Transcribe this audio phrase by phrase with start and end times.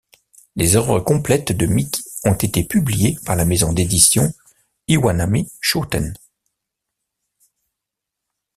[0.55, 4.33] Les œuvres complètes de Miki ont été publiées par la maison d'édition
[4.87, 6.15] Iwanami Shoten.